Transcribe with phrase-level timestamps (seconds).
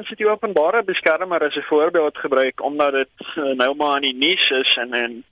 [0.00, 4.08] ons het die openbare beskermer as 'n voorbeeld gebruik omdat dit uh, nou maar aan
[4.08, 5.24] die nuus is en en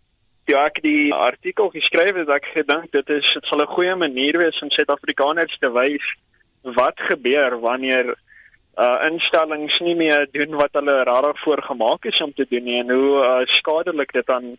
[0.44, 4.38] ja, ek die artikel geskryf het ek gedink dit is dit sal 'n goeie manier
[4.38, 6.06] wees om Suid-Afrikaners te wys
[6.62, 8.14] wat gebeur wanneer
[8.76, 12.90] uh instellings nie meer doen wat hulle regtig voorgemaak is om te doen nie en
[12.90, 14.56] hoe uh, skadelik dit aan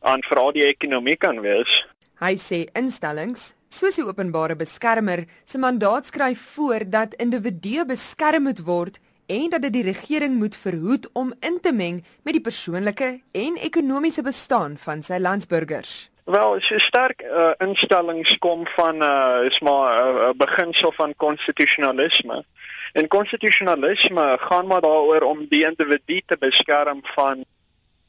[0.00, 1.86] aan veral die ekonomie kan wees.
[2.20, 8.64] Hy sê instellings soos die openbare beskermer se mandaat skryf voor dat individue beskerm moet
[8.64, 8.98] word
[9.30, 13.58] en dat dit die regering moet verhoed om in te meng met die persoonlike en
[13.62, 16.10] ekonomiese bestaan van sy landsburgers.
[16.30, 22.44] Wel, so sterk uh, instellings kom van uh is maar 'n uh, beginsel van konstitusionalisme.
[22.92, 27.44] En konstitusionalisme gaan maar daaroor om die individu te beskerm van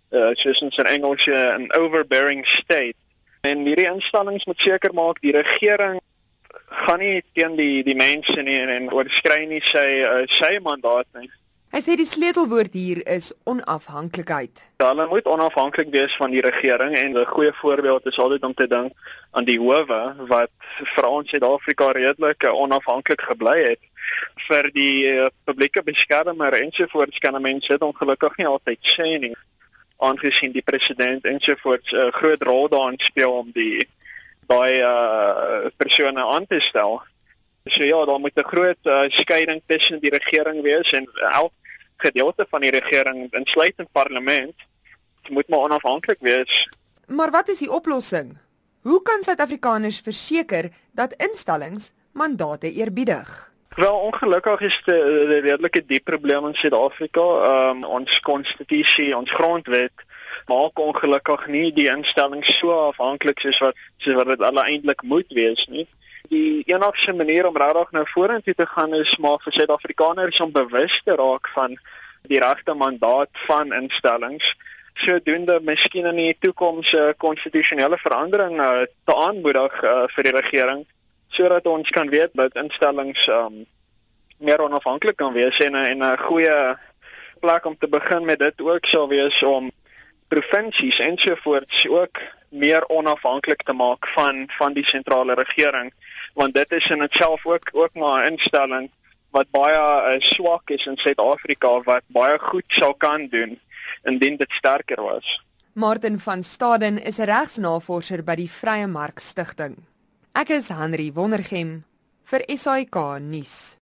[0.09, 2.99] uh soos in Engels 'n overbearing state.
[3.41, 6.01] En hierdie instellings moet seker maak die regering
[6.85, 11.07] gaan nie teen die die mense nie en, en oorskry nie sy uh, sy mandaat
[11.19, 11.29] nie.
[11.71, 14.59] Hy sê die sleutelwoord hier is onafhanklikheid.
[14.81, 18.53] Ja, hulle moet onafhanklik wees van die regering en 'n goeie voorbeeld is altyd om
[18.53, 18.91] te dink
[19.31, 20.51] aan die howe wat
[20.95, 23.79] vir ons Suid-Afrika redelik onafhanklik gebly het
[24.47, 29.35] vir die uh, publieke beskermer ensovoorts kan mense dit ongelukkig nie altyd sê nie
[29.97, 33.87] aangesien die president ensovoorts 'n uh, groot rol daarin speel om die
[34.51, 36.99] daai uh, persone aan te stel.
[37.65, 41.53] So ja, daar moet 'n groot uh, skeiding tussen die regering wees en elk
[41.97, 44.55] gedeelte van die regering insluitend parlement
[45.29, 46.69] moet maar onafhanklik wees.
[47.07, 48.37] Maar wat is die oplossing?
[48.81, 53.50] Hoe kan Suid-Afrikaners verseker dat instellings mandate eerbiedig?
[53.75, 57.21] Wel ongelukkig is dit 'n redelike diep probleem in Suid-Afrika.
[57.21, 59.93] Ehm um, ons konstitusie, ons grondwet
[60.47, 65.65] maak ongelukkig nie die instellings so afhanklik soos wat soos wat dit eintlik moet wees
[65.67, 65.87] nie
[66.31, 71.01] die enigste manier om regtig nou vorentoe te gaan is maar vir Suid-Afrikaners om bewus
[71.05, 71.75] te raak van
[72.31, 74.53] die regte mandaat van instellings
[74.93, 80.37] sodoende miskien in die toekoms 'n uh, konstitusionele verandering uh, te aanmoedig uh, vir die
[80.39, 80.85] regering
[81.31, 83.65] sodat ons kan weet dat instellings um,
[84.37, 86.77] meer onafhanklik kan wees en 'n goeie
[87.39, 89.71] plek om te begin met dit ook sou wees om
[90.27, 92.19] provinsies ensovoorts ook
[92.49, 95.93] meer onafhanklik te maak van van die sentrale regering
[96.33, 98.91] want dit is in itself ook ook maar 'n instelling
[99.31, 103.59] wat baie uh, swak is in Suid-Afrika wat baie goed sou kan doen
[104.03, 105.41] indien dit sterker was.
[105.73, 109.90] Martin van Staden is 'n regsnavorser by die Vrye Mark Stichting.
[110.31, 111.83] Ek is Henry Wondergem
[112.23, 113.75] vir SAK nuus.